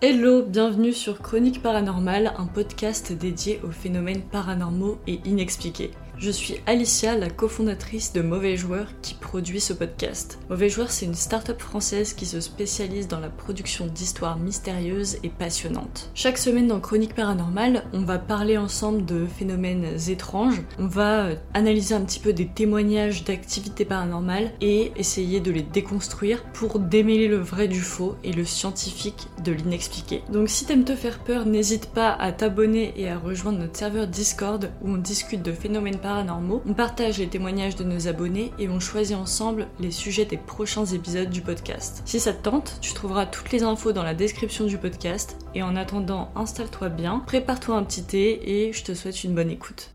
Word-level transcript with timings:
Hello, 0.00 0.44
bienvenue 0.44 0.92
sur 0.92 1.20
Chronique 1.20 1.60
Paranormale, 1.60 2.32
un 2.38 2.46
podcast 2.46 3.12
dédié 3.12 3.60
aux 3.64 3.72
phénomènes 3.72 4.22
paranormaux 4.22 4.98
et 5.08 5.18
inexpliqués. 5.24 5.90
Je 6.20 6.32
suis 6.32 6.56
Alicia, 6.66 7.16
la 7.16 7.30
cofondatrice 7.30 8.12
de 8.12 8.22
Mauvais 8.22 8.56
Joueurs 8.56 8.88
qui 9.02 9.14
produit 9.14 9.60
ce 9.60 9.72
podcast. 9.72 10.40
Mauvais 10.50 10.68
Joueurs, 10.68 10.90
c'est 10.90 11.06
une 11.06 11.14
start-up 11.14 11.60
française 11.60 12.12
qui 12.12 12.26
se 12.26 12.40
spécialise 12.40 13.06
dans 13.06 13.20
la 13.20 13.28
production 13.28 13.86
d'histoires 13.86 14.36
mystérieuses 14.36 15.18
et 15.22 15.28
passionnantes. 15.28 16.10
Chaque 16.16 16.38
semaine 16.38 16.66
dans 16.66 16.80
Chronique 16.80 17.14
Paranormale, 17.14 17.84
on 17.92 18.00
va 18.00 18.18
parler 18.18 18.58
ensemble 18.58 19.04
de 19.04 19.26
phénomènes 19.26 19.86
étranges, 20.08 20.60
on 20.80 20.88
va 20.88 21.26
euh, 21.26 21.36
analyser 21.54 21.94
un 21.94 22.00
petit 22.00 22.18
peu 22.18 22.32
des 22.32 22.48
témoignages 22.48 23.22
d'activités 23.22 23.84
paranormales 23.84 24.50
et 24.60 24.90
essayer 24.96 25.38
de 25.38 25.52
les 25.52 25.62
déconstruire 25.62 26.42
pour 26.52 26.80
démêler 26.80 27.28
le 27.28 27.38
vrai 27.38 27.68
du 27.68 27.80
faux 27.80 28.16
et 28.24 28.32
le 28.32 28.44
scientifique 28.44 29.28
de 29.44 29.52
l'inexpliqué. 29.52 30.24
Donc 30.32 30.48
si 30.48 30.66
t'aimes 30.66 30.84
te 30.84 30.96
faire 30.96 31.20
peur, 31.20 31.46
n'hésite 31.46 31.90
pas 31.90 32.10
à 32.10 32.32
t'abonner 32.32 32.92
et 32.96 33.08
à 33.08 33.18
rejoindre 33.18 33.60
notre 33.60 33.76
serveur 33.76 34.08
Discord 34.08 34.72
où 34.82 34.90
on 34.90 34.96
discute 34.96 35.42
de 35.42 35.52
phénomènes 35.52 35.94
paranormaux 35.94 36.07
on 36.10 36.74
partage 36.74 37.18
les 37.18 37.28
témoignages 37.28 37.76
de 37.76 37.84
nos 37.84 38.08
abonnés 38.08 38.52
et 38.58 38.68
on 38.68 38.80
choisit 38.80 39.16
ensemble 39.16 39.68
les 39.78 39.90
sujets 39.90 40.24
des 40.24 40.38
prochains 40.38 40.86
épisodes 40.86 41.28
du 41.28 41.42
podcast. 41.42 42.02
Si 42.06 42.18
ça 42.18 42.32
te 42.32 42.42
tente, 42.42 42.78
tu 42.80 42.94
trouveras 42.94 43.26
toutes 43.26 43.52
les 43.52 43.62
infos 43.62 43.92
dans 43.92 44.02
la 44.02 44.14
description 44.14 44.64
du 44.64 44.78
podcast 44.78 45.36
et 45.54 45.62
en 45.62 45.76
attendant, 45.76 46.30
installe-toi 46.34 46.88
bien, 46.88 47.20
prépare-toi 47.26 47.76
un 47.76 47.84
petit 47.84 48.04
thé 48.04 48.68
et 48.68 48.72
je 48.72 48.84
te 48.84 48.94
souhaite 48.94 49.22
une 49.22 49.34
bonne 49.34 49.50
écoute. 49.50 49.90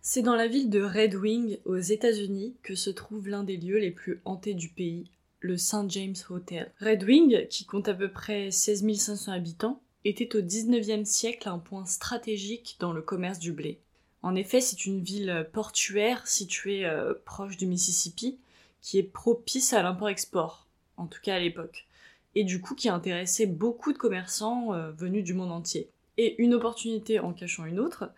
C'est 0.00 0.22
dans 0.22 0.34
la 0.34 0.48
ville 0.48 0.70
de 0.70 0.82
Red 0.82 1.14
Wing, 1.14 1.58
aux 1.64 1.78
États-Unis, 1.78 2.56
que 2.62 2.74
se 2.74 2.90
trouve 2.90 3.28
l'un 3.28 3.44
des 3.44 3.56
lieux 3.56 3.78
les 3.78 3.92
plus 3.92 4.20
hantés 4.24 4.54
du 4.54 4.68
pays, 4.68 5.10
le 5.40 5.56
St. 5.56 5.88
James 5.88 6.16
Hotel. 6.30 6.72
Red 6.80 7.04
Wing, 7.04 7.46
qui 7.48 7.64
compte 7.64 7.88
à 7.88 7.94
peu 7.94 8.10
près 8.10 8.50
16 8.50 8.84
500 8.98 9.32
habitants, 9.32 9.80
était 10.04 10.36
au 10.36 10.40
19e 10.40 11.04
siècle 11.04 11.48
un 11.48 11.58
point 11.58 11.86
stratégique 11.86 12.76
dans 12.80 12.92
le 12.92 13.00
commerce 13.00 13.38
du 13.38 13.52
blé. 13.52 13.80
En 14.24 14.36
effet, 14.36 14.62
c'est 14.62 14.86
une 14.86 15.02
ville 15.02 15.46
portuaire 15.52 16.26
située 16.26 16.86
euh, 16.86 17.12
proche 17.26 17.58
du 17.58 17.66
Mississippi 17.66 18.38
qui 18.80 18.98
est 18.98 19.02
propice 19.02 19.74
à 19.74 19.82
l'import-export, 19.82 20.66
en 20.96 21.06
tout 21.06 21.20
cas 21.22 21.34
à 21.34 21.38
l'époque, 21.38 21.86
et 22.34 22.42
du 22.42 22.62
coup 22.62 22.74
qui 22.74 22.88
intéressait 22.88 23.44
beaucoup 23.44 23.92
de 23.92 23.98
commerçants 23.98 24.72
euh, 24.72 24.92
venus 24.92 25.24
du 25.24 25.34
monde 25.34 25.52
entier. 25.52 25.90
Et 26.16 26.42
une 26.42 26.54
opportunité 26.54 27.20
en 27.20 27.34
cachant 27.34 27.66
une 27.66 27.78
autre, 27.78 28.10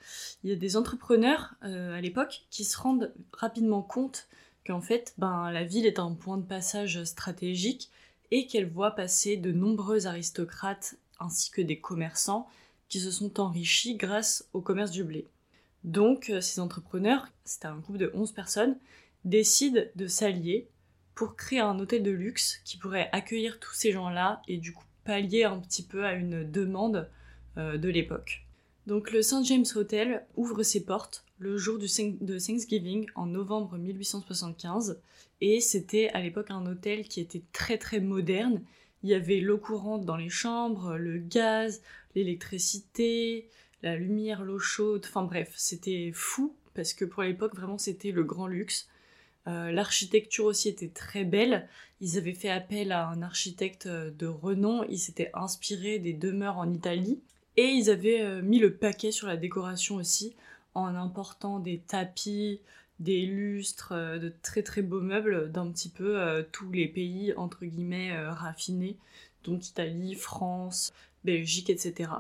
il 0.45 0.51
y 0.51 0.53
a 0.53 0.57
des 0.57 0.77
entrepreneurs 0.77 1.55
euh, 1.65 1.99
à 1.99 2.01
l'époque 2.01 2.43
qui 2.51 2.63
se 2.63 2.79
rendent 2.79 3.13
rapidement 3.33 3.83
compte 3.83 4.29
qu'en 4.65 4.81
fait, 4.81 5.13
ben, 5.19 5.51
la 5.51 5.65
ville 5.65 5.87
est 5.87 5.99
un 5.99 6.13
point 6.13 6.37
de 6.37 6.47
passage 6.47 7.03
stratégique 7.03 7.91
et 8.31 8.47
qu'elle 8.47 8.71
voit 8.71 8.93
passer 8.93 9.37
de 9.37 9.51
nombreux 9.51 10.07
aristocrates 10.07 10.95
ainsi 11.19 11.51
que 11.51 11.63
des 11.63 11.81
commerçants 11.81 12.49
qui 12.89 13.01
se 13.01 13.11
sont 13.11 13.41
enrichis 13.41 13.97
grâce 13.97 14.49
au 14.53 14.61
commerce 14.61 14.93
du 14.93 15.03
blé. 15.03 15.27
Donc 15.87 16.31
euh, 16.31 16.41
ces 16.41 16.61
entrepreneurs, 16.61 17.29
c'était 17.45 17.67
un 17.67 17.79
groupe 17.79 17.97
de 17.97 18.11
11 18.13 18.33
personnes, 18.33 18.77
décident 19.25 19.83
de 19.95 20.07
s'allier 20.07 20.69
pour 21.15 21.37
créer 21.37 21.61
un 21.61 21.79
hôtel 21.79 22.03
de 22.03 22.11
luxe 22.11 22.61
qui 22.65 22.77
pourrait 22.77 23.09
accueillir 23.13 23.59
tous 23.59 23.73
ces 23.73 23.93
gens-là 23.93 24.43
et 24.49 24.59
du 24.59 24.73
coup 24.73 24.85
pallier 25.05 25.45
un 25.45 25.59
petit 25.61 25.85
peu 25.85 26.05
à 26.05 26.13
une 26.15 26.49
demande 26.51 27.09
euh, 27.57 27.79
de 27.79 27.89
l'époque. 27.89 28.45
Donc 28.87 29.13
le 29.13 29.23
St. 29.23 29.45
James 29.45 29.65
Hotel 29.75 30.27
ouvre 30.37 30.63
ses 30.63 30.85
portes 30.85 31.25
le 31.39 31.57
jour 31.57 31.79
de 31.79 32.39
Thanksgiving 32.39 33.07
en 33.15 33.27
novembre 33.27 33.79
1875 33.79 35.01
et 35.41 35.61
c'était 35.61 36.09
à 36.11 36.21
l'époque 36.21 36.51
un 36.51 36.67
hôtel 36.67 37.07
qui 37.09 37.21
était 37.21 37.43
très 37.53 37.79
très 37.79 38.01
moderne. 38.01 38.63
Il 39.03 39.11
y 39.11 39.15
avait 39.15 39.41
l'eau 39.41 39.59
courante 39.59 40.05
dans 40.05 40.17
les 40.17 40.31
chambres, 40.31 40.97
le 40.97 41.19
gaz, 41.19 41.83
l'électricité, 42.15 43.49
la 43.87 43.97
lumière, 43.97 44.43
l'eau 44.43 44.59
chaude, 44.59 45.05
enfin 45.07 45.23
bref, 45.23 45.53
c'était 45.57 46.11
fou 46.13 46.57
parce 46.75 46.93
que 46.93 47.05
pour 47.05 47.23
l'époque 47.23 47.55
vraiment 47.55 47.79
c'était 47.79 48.11
le 48.11 48.25
grand 48.25 48.49
luxe. 48.49 48.89
Euh, 49.47 49.71
l'architecture 49.71 50.45
aussi 50.45 50.69
était 50.69 50.89
très 50.89 51.25
belle. 51.25 51.69
Ils 52.01 52.19
avaient 52.19 52.35
fait 52.35 52.51
appel 52.51 52.91
à 52.91 53.07
un 53.07 53.23
architecte 53.23 53.87
euh, 53.87 54.11
de 54.11 54.27
renom. 54.27 54.83
Ils 54.89 54.99
s'étaient 54.99 55.31
inspirés 55.35 56.01
des 56.01 56.13
demeures 56.13 56.59
en 56.59 56.69
Italie. 56.69 57.21
Et 57.57 57.67
ils 57.69 57.89
avaient 57.89 58.23
euh, 58.23 58.43
mis 58.43 58.59
le 58.59 58.75
paquet 58.75 59.13
sur 59.13 59.29
la 59.29 59.37
décoration 59.37 59.95
aussi 59.95 60.35
en 60.75 60.97
important 60.97 61.61
des 61.61 61.79
tapis, 61.79 62.61
des 62.99 63.25
lustres, 63.25 63.95
de 63.95 64.33
très 64.43 64.65
très 64.65 64.83
beaux 64.83 65.01
meubles 65.01 65.53
d'un 65.53 65.71
petit 65.71 65.89
peu 65.89 66.45
tous 66.53 66.71
les 66.71 66.87
pays 66.87 67.33
entre 67.35 67.65
guillemets 67.65 68.15
raffinés, 68.29 68.99
donc 69.45 69.67
Italie, 69.69 70.15
France, 70.15 70.93
Belgique, 71.25 71.71
etc. 71.71 72.11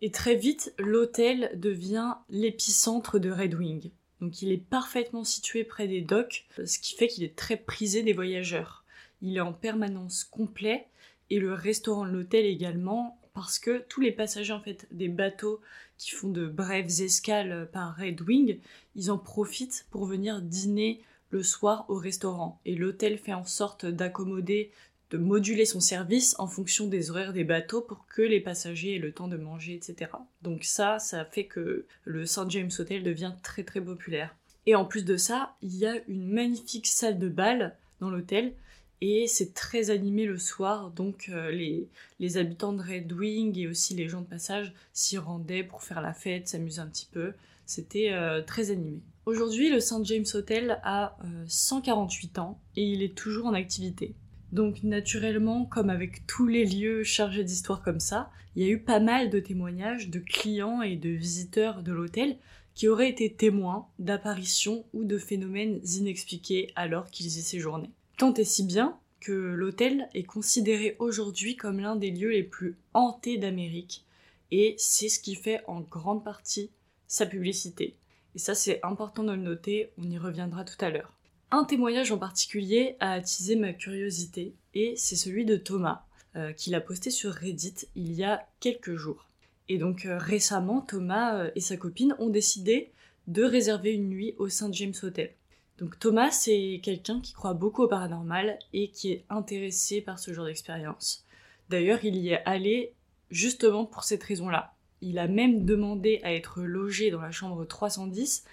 Et 0.00 0.10
très 0.10 0.36
vite, 0.36 0.74
l'hôtel 0.78 1.50
devient 1.54 2.14
l'épicentre 2.30 3.18
de 3.18 3.30
Red 3.30 3.54
Wing. 3.54 3.90
Donc 4.20 4.42
il 4.42 4.52
est 4.52 4.62
parfaitement 4.64 5.24
situé 5.24 5.64
près 5.64 5.88
des 5.88 6.00
docks, 6.00 6.46
ce 6.64 6.78
qui 6.78 6.94
fait 6.94 7.08
qu'il 7.08 7.24
est 7.24 7.36
très 7.36 7.56
prisé 7.56 8.02
des 8.02 8.12
voyageurs. 8.12 8.84
Il 9.22 9.36
est 9.36 9.40
en 9.40 9.52
permanence 9.52 10.24
complet 10.24 10.86
et 11.30 11.38
le 11.40 11.52
restaurant 11.52 12.06
de 12.06 12.12
l'hôtel 12.12 12.46
également 12.46 13.18
parce 13.34 13.58
que 13.58 13.84
tous 13.88 14.00
les 14.00 14.12
passagers 14.12 14.52
en 14.52 14.60
fait 14.60 14.86
des 14.90 15.08
bateaux 15.08 15.60
qui 15.96 16.10
font 16.12 16.28
de 16.28 16.46
brèves 16.46 17.00
escales 17.00 17.68
par 17.72 17.96
Red 17.96 18.20
Wing, 18.22 18.58
ils 18.96 19.10
en 19.10 19.18
profitent 19.18 19.86
pour 19.90 20.06
venir 20.06 20.40
dîner 20.42 21.00
le 21.30 21.42
soir 21.42 21.84
au 21.88 21.96
restaurant 21.96 22.60
et 22.64 22.74
l'hôtel 22.74 23.18
fait 23.18 23.34
en 23.34 23.44
sorte 23.44 23.86
d'accommoder 23.86 24.70
de 25.10 25.18
moduler 25.18 25.64
son 25.64 25.80
service 25.80 26.34
en 26.38 26.46
fonction 26.46 26.86
des 26.86 27.10
horaires 27.10 27.32
des 27.32 27.44
bateaux 27.44 27.80
pour 27.80 28.06
que 28.06 28.22
les 28.22 28.40
passagers 28.40 28.96
aient 28.96 29.00
le 29.00 29.12
temps 29.12 29.28
de 29.28 29.36
manger, 29.36 29.74
etc. 29.74 30.10
Donc 30.42 30.64
ça, 30.64 30.98
ça 30.98 31.24
fait 31.24 31.46
que 31.46 31.86
le 32.04 32.26
St. 32.26 32.50
James 32.50 32.70
Hotel 32.78 33.02
devient 33.02 33.32
très 33.42 33.64
très 33.64 33.80
populaire. 33.80 34.36
Et 34.66 34.74
en 34.74 34.84
plus 34.84 35.04
de 35.04 35.16
ça, 35.16 35.56
il 35.62 35.76
y 35.76 35.86
a 35.86 35.96
une 36.08 36.30
magnifique 36.30 36.86
salle 36.86 37.18
de 37.18 37.28
bal 37.28 37.76
dans 38.00 38.10
l'hôtel 38.10 38.52
et 39.00 39.26
c'est 39.28 39.54
très 39.54 39.90
animé 39.90 40.26
le 40.26 40.38
soir, 40.38 40.90
donc 40.90 41.28
euh, 41.28 41.50
les, 41.50 42.36
habitants 42.36 42.72
de 42.72 42.82
Red 42.82 43.12
Wing 43.12 43.56
et 43.56 43.68
aussi 43.68 43.94
les 43.94 44.08
gens 44.08 44.22
de 44.22 44.26
passage 44.26 44.72
s'y 44.92 45.18
rendaient 45.18 45.62
pour 45.62 45.82
faire 45.82 46.00
la 46.00 46.12
fête, 46.12 46.48
s'amuser 46.48 46.80
un 46.80 46.88
petit 46.88 47.08
peu. 47.10 47.32
C'était 47.64 48.12
euh, 48.12 48.42
très 48.42 48.70
animé. 48.70 49.00
Aujourd'hui, 49.24 49.70
le 49.70 49.78
St. 49.78 50.04
James 50.04 50.24
Hotel 50.34 50.80
a 50.82 51.16
148 51.46 52.38
euh, 52.38 52.40
ans 52.40 52.60
et 52.76 52.82
il 52.82 53.02
est 53.02 53.14
toujours 53.14 53.46
en 53.46 53.54
activité. 53.54 54.14
Donc 54.52 54.82
naturellement, 54.82 55.64
comme 55.64 55.90
avec 55.90 56.26
tous 56.26 56.46
les 56.46 56.64
lieux 56.64 57.04
chargés 57.04 57.44
d'histoires 57.44 57.82
comme 57.82 58.00
ça, 58.00 58.30
il 58.56 58.62
y 58.62 58.66
a 58.66 58.72
eu 58.72 58.80
pas 58.80 59.00
mal 59.00 59.30
de 59.30 59.40
témoignages 59.40 60.08
de 60.08 60.18
clients 60.18 60.82
et 60.82 60.96
de 60.96 61.10
visiteurs 61.10 61.82
de 61.82 61.92
l'hôtel 61.92 62.38
qui 62.74 62.88
auraient 62.88 63.10
été 63.10 63.32
témoins 63.32 63.88
d'apparitions 63.98 64.84
ou 64.94 65.04
de 65.04 65.18
phénomènes 65.18 65.80
inexpliqués 65.84 66.72
alors 66.76 67.10
qu'ils 67.10 67.26
y 67.26 67.42
séjournaient. 67.42 67.90
Tant 68.16 68.32
et 68.34 68.44
si 68.44 68.64
bien 68.64 68.96
que 69.20 69.32
l'hôtel 69.32 70.08
est 70.14 70.24
considéré 70.24 70.96
aujourd'hui 70.98 71.56
comme 71.56 71.80
l'un 71.80 71.96
des 71.96 72.10
lieux 72.10 72.30
les 72.30 72.44
plus 72.44 72.76
hantés 72.94 73.36
d'Amérique, 73.36 74.04
et 74.50 74.74
c'est 74.78 75.08
ce 75.08 75.20
qui 75.20 75.34
fait 75.34 75.62
en 75.66 75.80
grande 75.80 76.24
partie 76.24 76.70
sa 77.06 77.26
publicité. 77.26 77.96
Et 78.34 78.38
ça 78.38 78.54
c'est 78.54 78.80
important 78.84 79.24
de 79.24 79.32
le 79.32 79.42
noter, 79.42 79.90
on 79.98 80.08
y 80.08 80.16
reviendra 80.16 80.64
tout 80.64 80.82
à 80.84 80.90
l'heure. 80.90 81.17
Un 81.50 81.64
témoignage 81.64 82.12
en 82.12 82.18
particulier 82.18 82.96
a 83.00 83.12
attisé 83.12 83.56
ma 83.56 83.72
curiosité 83.72 84.54
et 84.74 84.94
c'est 84.96 85.16
celui 85.16 85.46
de 85.46 85.56
Thomas, 85.56 86.04
euh, 86.36 86.52
qu'il 86.52 86.74
a 86.74 86.80
posté 86.80 87.10
sur 87.10 87.32
Reddit 87.32 87.86
il 87.94 88.12
y 88.12 88.22
a 88.22 88.46
quelques 88.60 88.96
jours. 88.96 89.26
Et 89.70 89.78
donc 89.78 90.04
euh, 90.04 90.18
récemment, 90.18 90.82
Thomas 90.82 91.38
euh, 91.38 91.50
et 91.54 91.60
sa 91.60 91.78
copine 91.78 92.14
ont 92.18 92.28
décidé 92.28 92.92
de 93.28 93.42
réserver 93.42 93.92
une 93.92 94.10
nuit 94.10 94.34
au 94.36 94.50
St. 94.50 94.74
James 94.74 94.94
Hotel. 95.02 95.32
Donc 95.78 95.98
Thomas, 95.98 96.30
c'est 96.30 96.80
quelqu'un 96.82 97.20
qui 97.20 97.32
croit 97.32 97.54
beaucoup 97.54 97.84
au 97.84 97.88
paranormal 97.88 98.58
et 98.74 98.90
qui 98.90 99.12
est 99.12 99.24
intéressé 99.30 100.02
par 100.02 100.18
ce 100.18 100.34
genre 100.34 100.46
d'expérience. 100.46 101.24
D'ailleurs, 101.70 102.04
il 102.04 102.16
y 102.16 102.30
est 102.30 102.42
allé 102.44 102.92
justement 103.30 103.86
pour 103.86 104.04
cette 104.04 104.22
raison-là. 104.22 104.74
Il 105.00 105.18
a 105.18 105.28
même 105.28 105.64
demandé 105.64 106.20
à 106.24 106.34
être 106.34 106.60
logé 106.60 107.10
dans 107.10 107.20
la 107.20 107.30
chambre 107.30 107.64
310 107.64 108.44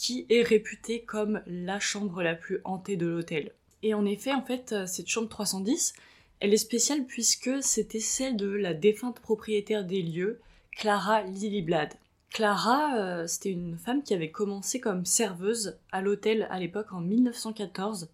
qui 0.00 0.24
est 0.30 0.40
réputée 0.40 1.02
comme 1.02 1.42
la 1.46 1.78
chambre 1.78 2.22
la 2.22 2.34
plus 2.34 2.62
hantée 2.64 2.96
de 2.96 3.06
l'hôtel. 3.06 3.52
Et 3.82 3.92
en 3.92 4.06
effet, 4.06 4.32
en 4.32 4.40
fait, 4.40 4.72
euh, 4.72 4.86
cette 4.86 5.08
chambre 5.08 5.28
310, 5.28 5.92
elle 6.40 6.54
est 6.54 6.56
spéciale 6.56 7.04
puisque 7.04 7.62
c'était 7.62 8.00
celle 8.00 8.38
de 8.38 8.48
la 8.48 8.72
défunte 8.72 9.20
propriétaire 9.20 9.84
des 9.84 10.00
lieux, 10.00 10.40
Clara 10.72 11.22
Liliblad. 11.24 11.92
Clara, 12.30 12.96
euh, 12.96 13.26
c'était 13.26 13.50
une 13.50 13.76
femme 13.76 14.02
qui 14.02 14.14
avait 14.14 14.30
commencé 14.30 14.80
comme 14.80 15.04
serveuse 15.04 15.76
à 15.92 16.00
l'hôtel 16.00 16.48
à 16.50 16.58
l'époque 16.58 16.94
en 16.94 17.02
1914. 17.02 18.08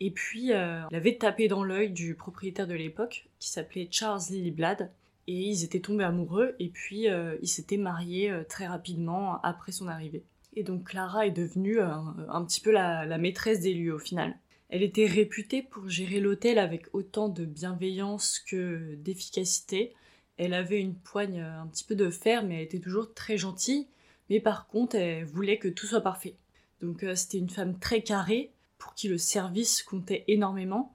Et 0.00 0.10
puis, 0.10 0.52
euh, 0.52 0.82
elle 0.90 0.96
avait 0.98 1.16
tapé 1.16 1.48
dans 1.48 1.64
l'œil 1.64 1.88
du 1.88 2.14
propriétaire 2.14 2.66
de 2.66 2.74
l'époque, 2.74 3.26
qui 3.38 3.48
s'appelait 3.48 3.88
Charles 3.90 4.20
Liliblad. 4.28 4.90
Et 5.28 5.40
ils 5.40 5.64
étaient 5.64 5.80
tombés 5.80 6.04
amoureux, 6.04 6.56
et 6.58 6.68
puis 6.68 7.06
ils 7.06 7.48
s'étaient 7.48 7.76
mariés 7.76 8.34
très 8.48 8.66
rapidement 8.66 9.40
après 9.42 9.70
son 9.70 9.86
arrivée. 9.86 10.24
Et 10.54 10.62
donc 10.62 10.84
Clara 10.84 11.26
est 11.26 11.30
devenue 11.30 11.80
un, 11.80 12.44
petit 12.44 12.60
peu 12.60 12.70
la, 12.70 13.18
maîtresse 13.18 13.60
des 13.60 13.74
lieux 13.74 13.94
au 13.94 13.98
final. 13.98 14.38
Elle 14.68 14.82
était 14.82 15.06
réputée 15.06 15.62
pour 15.62 15.88
gérer 15.88 16.20
l'hôtel 16.20 16.58
avec 16.58 16.86
autant 16.92 17.28
de 17.28 17.44
bienveillance 17.44 18.38
que 18.38 18.94
d'efficacité, 18.96 19.94
Elle 20.38 20.54
avait 20.54 20.80
une 20.80 20.94
poigne 20.94 21.40
un 21.40 21.66
petit 21.66 21.84
peu 21.84 21.94
de 21.94 22.10
fer, 22.10 22.44
mais 22.44 22.56
elle 22.56 22.64
était 22.64 22.80
toujours 22.80 23.12
très 23.14 23.36
gentille. 23.36 23.88
Mais 24.30 24.40
par 24.40 24.66
contre, 24.66 24.96
elle 24.96 25.24
voulait 25.24 25.58
que 25.58 25.68
tout 25.68 25.86
soit 25.86 26.00
parfait. 26.00 26.36
Donc 26.80 27.04
c'était 27.14 27.38
une 27.38 27.50
femme 27.50 27.78
très 27.78 28.02
carrée, 28.02 28.52
pour 28.78 28.94
qui 28.94 29.08
le 29.08 29.18
service 29.18 29.82
comptait 29.82 30.24
énormément. 30.26 30.94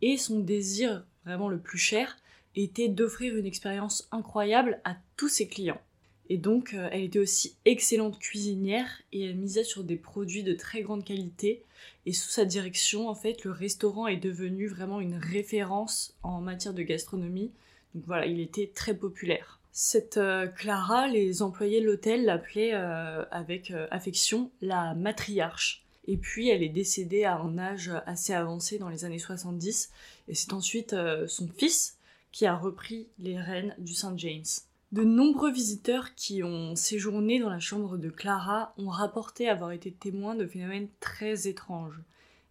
Et 0.00 0.16
son 0.16 0.40
désir 0.40 1.06
vraiment 1.24 1.48
le 1.48 1.60
plus 1.60 1.78
cher 1.78 2.16
était 2.54 2.88
d'offrir 2.88 3.36
une 3.36 3.46
expérience 3.46 4.08
incroyable 4.10 4.80
à 4.84 4.96
tous 5.16 5.28
ses 5.28 5.48
clients. 5.48 5.80
Et 6.30 6.36
donc, 6.36 6.74
euh, 6.74 6.88
elle 6.92 7.04
était 7.04 7.18
aussi 7.18 7.56
excellente 7.64 8.18
cuisinière 8.18 9.02
et 9.12 9.24
elle 9.24 9.36
misait 9.36 9.64
sur 9.64 9.82
des 9.82 9.96
produits 9.96 10.42
de 10.42 10.52
très 10.52 10.82
grande 10.82 11.04
qualité. 11.04 11.62
Et 12.04 12.12
sous 12.12 12.28
sa 12.28 12.44
direction, 12.44 13.08
en 13.08 13.14
fait, 13.14 13.44
le 13.44 13.50
restaurant 13.50 14.06
est 14.06 14.18
devenu 14.18 14.66
vraiment 14.66 15.00
une 15.00 15.16
référence 15.16 16.16
en 16.22 16.40
matière 16.40 16.74
de 16.74 16.82
gastronomie. 16.82 17.52
Donc 17.94 18.04
voilà, 18.06 18.26
il 18.26 18.40
était 18.40 18.70
très 18.74 18.94
populaire. 18.94 19.60
Cette 19.72 20.18
euh, 20.18 20.46
Clara, 20.48 21.08
les 21.08 21.40
employés 21.40 21.80
de 21.80 21.86
l'hôtel 21.86 22.24
l'appelaient 22.24 22.74
euh, 22.74 23.24
avec 23.30 23.72
affection 23.90 24.50
la 24.60 24.94
matriarche. 24.94 25.84
Et 26.06 26.16
puis 26.16 26.48
elle 26.48 26.62
est 26.62 26.70
décédée 26.70 27.24
à 27.24 27.36
un 27.36 27.58
âge 27.58 27.90
assez 28.06 28.32
avancé 28.32 28.78
dans 28.78 28.88
les 28.88 29.04
années 29.04 29.18
70. 29.18 29.90
Et 30.28 30.34
c'est 30.34 30.52
ensuite 30.54 30.96
son 31.26 31.48
fils 31.48 31.98
qui 32.32 32.46
a 32.46 32.56
repris 32.56 33.08
les 33.18 33.38
rênes 33.38 33.74
du 33.78 33.92
Saint 33.92 34.16
James. 34.16 34.44
De 34.90 35.04
nombreux 35.04 35.52
visiteurs 35.52 36.14
qui 36.14 36.42
ont 36.42 36.74
séjourné 36.74 37.38
dans 37.38 37.50
la 37.50 37.58
chambre 37.58 37.98
de 37.98 38.08
Clara 38.08 38.72
ont 38.78 38.88
rapporté 38.88 39.46
avoir 39.46 39.72
été 39.72 39.92
témoins 39.92 40.34
de 40.34 40.46
phénomènes 40.46 40.88
très 40.98 41.46
étranges. 41.46 42.00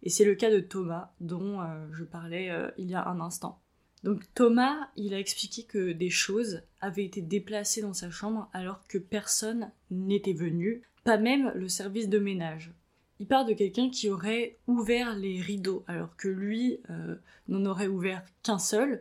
Et 0.04 0.10
c'est 0.10 0.24
le 0.24 0.36
cas 0.36 0.50
de 0.50 0.60
Thomas, 0.60 1.10
dont 1.20 1.60
euh, 1.60 1.64
je 1.92 2.04
parlais 2.04 2.50
euh, 2.50 2.70
il 2.78 2.88
y 2.88 2.94
a 2.94 3.08
un 3.08 3.20
instant. 3.20 3.60
Donc 4.04 4.22
Thomas, 4.34 4.88
il 4.94 5.14
a 5.14 5.18
expliqué 5.18 5.64
que 5.64 5.90
des 5.90 6.10
choses 6.10 6.62
avaient 6.80 7.04
été 7.04 7.22
déplacées 7.22 7.82
dans 7.82 7.94
sa 7.94 8.10
chambre 8.10 8.48
alors 8.52 8.86
que 8.86 8.98
personne 8.98 9.72
n'était 9.90 10.32
venu, 10.32 10.82
pas 11.02 11.18
même 11.18 11.50
le 11.56 11.68
service 11.68 12.08
de 12.08 12.20
ménage 12.20 12.72
il 13.20 13.26
parle 13.26 13.48
de 13.48 13.54
quelqu'un 13.54 13.90
qui 13.90 14.08
aurait 14.10 14.56
ouvert 14.66 15.16
les 15.16 15.40
rideaux, 15.40 15.84
alors 15.88 16.16
que 16.16 16.28
lui 16.28 16.80
euh, 16.90 17.16
n'en 17.48 17.64
aurait 17.66 17.88
ouvert 17.88 18.24
qu'un 18.42 18.58
seul. 18.58 19.00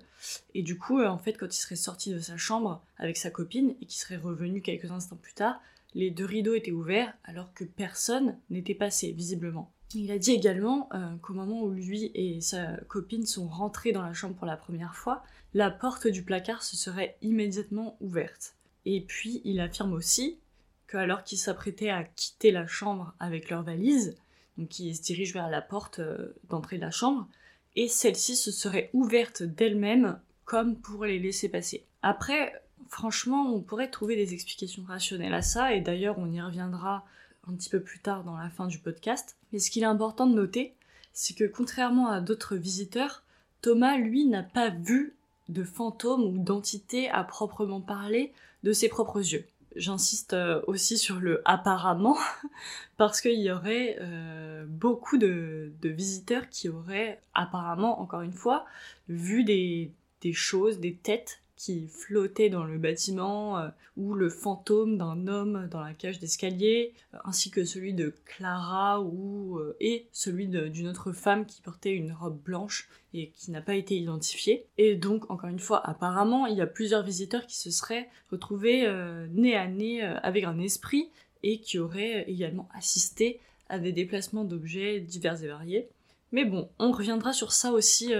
Et 0.56 0.64
du 0.64 0.78
coup, 0.78 1.00
euh, 1.00 1.08
en 1.08 1.18
fait, 1.18 1.34
quand 1.34 1.56
il 1.56 1.60
serait 1.60 1.76
sorti 1.76 2.12
de 2.12 2.20
sa 2.20 2.38
chambre 2.38 2.82
avec 2.98 3.18
sa 3.18 3.30
copine 3.30 3.76
et 3.82 3.86
qu'il 3.86 4.00
serait 4.00 4.18
revenu 4.18 4.62
quelques 4.62 4.92
instants 4.92 5.20
plus 5.22 5.34
tard, 5.34 5.62
les 5.94 6.10
deux 6.12 6.26
rideaux 6.26 6.56
étaient 6.56 6.72
ouverts 6.72 7.14
alors 7.24 7.54
que 7.54 7.64
personne 7.64 8.38
n'était 8.50 8.76
passé, 8.76 9.12
visiblement. 9.12 9.72
Il 9.94 10.12
a 10.12 10.18
dit 10.18 10.32
également 10.32 10.90
euh, 10.94 11.16
qu'au 11.22 11.34
moment 11.34 11.62
où 11.62 11.72
lui 11.72 12.12
et 12.14 12.42
sa 12.42 12.76
copine 12.88 13.26
sont 13.26 13.48
rentrés 13.48 13.94
dans 13.94 14.02
la 14.02 14.14
chambre 14.14 14.36
pour 14.36 14.48
la 14.48 14.58
première 14.58 14.96
fois, 14.96 15.24
la 15.54 15.72
porte 15.72 16.08
du 16.08 16.24
placard 16.24 16.64
se 16.64 16.76
serait 16.76 17.18
immédiatement 17.22 17.98
ouverte. 18.02 18.56
Et 18.86 19.02
puis 19.02 19.42
il 19.46 19.60
affirme 19.60 19.94
aussi 19.94 20.40
qu'alors 20.88 21.24
qu'ils 21.24 21.38
s'apprêtaient 21.38 21.90
à 21.90 22.04
quitter 22.04 22.52
la 22.52 22.68
chambre 22.68 23.14
avec 23.20 23.50
leur 23.50 23.64
valise, 23.64 24.18
donc 24.58 24.80
ils 24.80 24.96
se 24.96 25.02
dirigent 25.02 25.34
vers 25.34 25.50
la 25.50 25.62
porte 25.62 26.00
euh, 26.00 26.34
d'entrée 26.50 26.78
de 26.78 26.82
la 26.82 26.92
chambre, 26.92 27.28
et 27.76 27.88
celle-ci 27.88 28.36
se 28.36 28.52
serait 28.52 28.90
ouverte 28.94 29.44
d'elle-même 29.44 30.20
comme 30.46 30.76
pour 30.76 31.06
les 31.06 31.20
laisser 31.20 31.50
passer. 31.50 31.86
Après, 32.02 32.54
franchement, 32.90 33.54
on 33.54 33.62
pourrait 33.62 33.92
trouver 33.92 34.16
des 34.16 34.34
explications 34.34 34.84
rationnelles 34.84 35.34
à 35.34 35.42
ça, 35.42 35.74
et 35.74 35.82
d'ailleurs 35.82 36.18
on 36.18 36.32
y 36.32 36.42
reviendra 36.42 37.06
un 37.48 37.54
petit 37.54 37.70
peu 37.70 37.82
plus 37.82 38.00
tard 38.00 38.24
dans 38.24 38.38
la 38.38 38.50
fin 38.50 38.68
du 38.68 38.80
podcast. 38.80 39.36
Mais 39.52 39.60
ce 39.60 39.70
qu'il 39.70 39.84
est 39.84 39.88
important 39.88 40.28
de 40.28 40.36
noter, 40.36 40.74
c'est 41.14 41.36
que 41.36 41.46
contrairement 41.46 42.08
à 42.08 42.22
d'autres 42.22 42.56
visiteurs, 42.56 43.24
Thomas, 43.62 43.98
lui, 43.98 44.26
n'a 44.26 44.44
pas 44.44 44.70
vu 44.70 45.16
de 45.50 45.64
fantômes 45.64 46.24
ou 46.24 46.38
d'entités 46.44 47.10
à 47.10 47.24
proprement 47.24 47.82
parler 47.82 48.34
de 48.64 48.74
ses 48.74 48.90
propres 48.90 49.20
yeux 49.20 49.46
j'insiste 49.78 50.34
euh, 50.34 50.62
aussi 50.68 50.98
sur 50.98 51.20
le 51.20 51.42
apparemment, 51.46 52.18
parce 52.98 53.22
qu'il 53.22 53.40
y 53.40 53.52
aurait 53.52 53.98
euh, 54.02 54.66
beaucoup 54.68 55.18
de, 55.18 55.72
visiteurs 55.84 56.50
qui 56.50 56.70
auraient 56.70 57.22
apparemment, 57.34 58.02
encore 58.02 58.22
une 58.22 58.34
fois, 58.34 58.66
vu 59.08 59.44
des 59.44 59.92
choses, 60.34 60.80
des 60.80 60.96
têtes 60.96 61.42
qui 61.58 61.88
flottait 61.88 62.50
dans 62.50 62.64
le 62.64 62.78
bâtiment, 62.78 63.60
euh, 63.60 63.68
ou 63.98 64.14
le 64.14 64.30
fantôme 64.30 64.98
d'un 64.98 65.28
homme 65.28 65.68
dans 65.70 65.82
la 65.82 65.94
cage 65.94 66.20
d'escalier, 66.20 66.94
euh, 67.14 67.18
ainsi 67.26 67.50
que 67.50 67.66
celui 67.66 67.94
de 67.94 68.14
Clara 68.26 69.02
ou, 69.02 69.58
euh, 69.58 69.76
et 69.80 70.08
celui 70.12 70.48
d'une 70.48 70.88
autre 70.88 71.12
femme 71.12 71.48
qui 71.48 71.62
portait 71.62 71.94
une 71.94 72.14
robe 72.14 72.40
blanche 72.40 72.88
et 73.14 73.32
qui 73.32 73.50
n'a 73.50 73.62
pas 73.62 73.74
été 73.74 73.98
identifiée. 73.98 74.68
Et 74.78 74.96
donc, 74.96 75.30
encore 75.32 75.50
une 75.50 75.60
fois, 75.60 75.86
apparemment, 75.86 76.46
il 76.46 76.56
y 76.56 76.62
a 76.62 76.68
plusieurs 76.68 77.04
visiteurs 77.04 77.48
qui 77.48 77.58
se 77.58 77.72
seraient 77.72 78.10
retrouvés 78.32 78.88
nez 79.32 79.56
à 79.56 79.68
nez 79.68 80.02
avec 80.02 80.44
un 80.44 80.60
esprit 80.60 81.10
et 81.42 81.60
qui 81.60 81.80
auraient 81.80 82.30
également 82.30 82.70
assisté 82.76 83.40
à 83.70 83.80
des 83.80 83.92
déplacements 83.92 84.44
d'objets 84.44 85.00
divers 85.00 85.44
et 85.44 85.48
variés. 85.48 85.90
Mais 86.32 86.46
bon, 86.46 86.70
on 86.78 86.92
reviendra 86.92 87.34
sur 87.34 87.54
ça 87.54 87.72
aussi 87.72 88.12